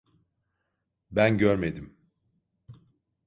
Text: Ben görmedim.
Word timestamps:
Ben 1.11 1.37
görmedim. 1.37 1.97